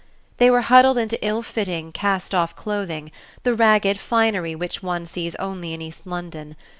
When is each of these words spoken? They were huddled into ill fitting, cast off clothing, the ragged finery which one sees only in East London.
They 0.37 0.49
were 0.49 0.61
huddled 0.61 0.97
into 0.97 1.23
ill 1.23 1.43
fitting, 1.43 1.91
cast 1.91 2.33
off 2.33 2.55
clothing, 2.55 3.11
the 3.43 3.53
ragged 3.53 3.99
finery 3.99 4.55
which 4.55 4.81
one 4.81 5.05
sees 5.05 5.35
only 5.35 5.75
in 5.75 5.81
East 5.83 6.07
London. 6.07 6.55